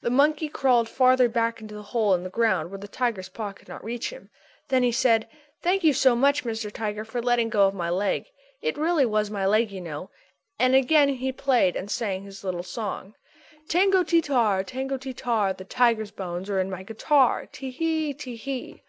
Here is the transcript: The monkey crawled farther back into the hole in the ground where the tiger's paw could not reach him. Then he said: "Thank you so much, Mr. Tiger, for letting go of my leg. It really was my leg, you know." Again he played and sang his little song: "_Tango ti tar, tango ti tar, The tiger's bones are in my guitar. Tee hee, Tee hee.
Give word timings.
The 0.00 0.08
monkey 0.08 0.48
crawled 0.48 0.88
farther 0.88 1.28
back 1.28 1.60
into 1.60 1.74
the 1.74 1.82
hole 1.82 2.14
in 2.14 2.22
the 2.22 2.30
ground 2.30 2.70
where 2.70 2.78
the 2.78 2.88
tiger's 2.88 3.28
paw 3.28 3.52
could 3.52 3.68
not 3.68 3.84
reach 3.84 4.08
him. 4.08 4.30
Then 4.68 4.82
he 4.82 4.92
said: 4.92 5.28
"Thank 5.60 5.84
you 5.84 5.92
so 5.92 6.16
much, 6.16 6.42
Mr. 6.44 6.72
Tiger, 6.72 7.04
for 7.04 7.20
letting 7.20 7.50
go 7.50 7.66
of 7.66 7.74
my 7.74 7.90
leg. 7.90 8.28
It 8.62 8.78
really 8.78 9.04
was 9.04 9.30
my 9.30 9.44
leg, 9.44 9.70
you 9.70 9.82
know." 9.82 10.08
Again 10.58 11.10
he 11.10 11.32
played 11.32 11.76
and 11.76 11.90
sang 11.90 12.22
his 12.22 12.42
little 12.42 12.62
song: 12.62 13.14
"_Tango 13.68 14.06
ti 14.08 14.22
tar, 14.22 14.64
tango 14.64 14.96
ti 14.96 15.12
tar, 15.12 15.52
The 15.52 15.66
tiger's 15.66 16.12
bones 16.12 16.48
are 16.48 16.58
in 16.58 16.70
my 16.70 16.82
guitar. 16.82 17.44
Tee 17.44 17.70
hee, 17.70 18.14
Tee 18.14 18.36
hee. 18.36 18.80